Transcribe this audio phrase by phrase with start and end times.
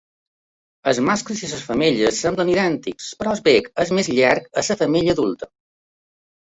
[0.91, 4.81] Els mascles i les femelles semblen idèntics, però el bec és més llarg a la
[4.85, 5.55] femella adulta.